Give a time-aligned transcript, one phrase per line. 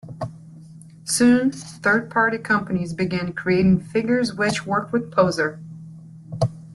[1.03, 5.59] Soon, third-party companies began creating figures which work with Poser.